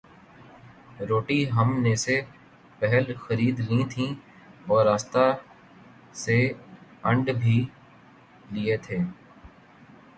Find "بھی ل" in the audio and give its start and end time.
7.41-8.55